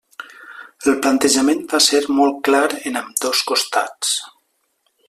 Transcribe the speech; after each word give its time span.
El 0.91 0.95
plantejament 1.03 1.61
va 1.75 1.81
ser 1.89 2.01
molt 2.21 2.41
clar 2.49 2.65
en 2.93 2.99
ambdós 3.03 3.45
costats. 3.53 4.19